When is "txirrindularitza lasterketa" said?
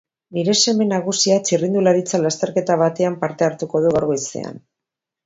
1.49-2.79